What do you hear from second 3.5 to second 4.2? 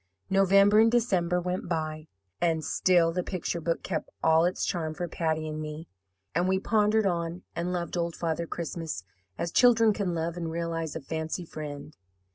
book kept